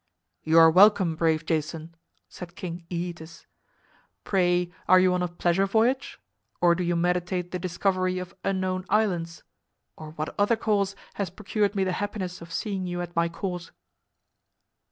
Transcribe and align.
"You 0.41 0.57
are 0.57 0.71
welcome, 0.71 1.15
brave 1.15 1.45
Jason," 1.45 1.93
said 2.27 2.55
King 2.55 2.85
Æetes. 2.89 3.45
"Pray, 4.23 4.71
are 4.87 4.99
you 4.99 5.13
on 5.13 5.21
a 5.21 5.27
pleasure 5.27 5.67
voyage? 5.67 6.19
or 6.59 6.73
do 6.73 6.81
you 6.83 6.95
meditate 6.95 7.51
the 7.51 7.59
discovery 7.59 8.17
of 8.17 8.33
unknown 8.43 8.83
islands? 8.89 9.43
or 9.95 10.09
what 10.13 10.33
other 10.39 10.55
cause 10.55 10.95
has 11.21 11.29
procured 11.29 11.75
me 11.75 11.83
the 11.83 11.91
happiness 12.01 12.41
of 12.41 12.51
seeing 12.51 12.87
you 12.87 12.99
at 12.99 13.15
my 13.15 13.29
court?" 13.29 13.69